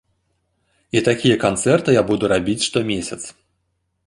[0.97, 3.21] І такія канцэрты я буду рабіць штомесяц.